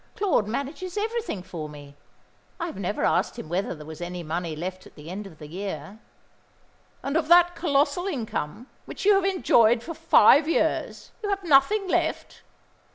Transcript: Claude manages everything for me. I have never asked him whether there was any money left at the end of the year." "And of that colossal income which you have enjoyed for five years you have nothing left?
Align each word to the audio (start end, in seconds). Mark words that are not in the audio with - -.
Claude 0.15 0.47
manages 0.47 0.97
everything 0.97 1.43
for 1.43 1.69
me. 1.69 1.95
I 2.59 2.65
have 2.65 2.75
never 2.79 3.03
asked 3.05 3.37
him 3.37 3.47
whether 3.49 3.75
there 3.75 3.85
was 3.85 4.01
any 4.01 4.23
money 4.23 4.55
left 4.55 4.87
at 4.87 4.95
the 4.95 5.11
end 5.11 5.27
of 5.27 5.37
the 5.37 5.45
year." 5.45 5.99
"And 7.03 7.15
of 7.15 7.27
that 7.27 7.53
colossal 7.55 8.07
income 8.07 8.65
which 8.85 9.05
you 9.05 9.13
have 9.13 9.25
enjoyed 9.25 9.83
for 9.83 9.93
five 9.93 10.47
years 10.49 11.11
you 11.21 11.29
have 11.29 11.43
nothing 11.43 11.87
left? 11.87 12.41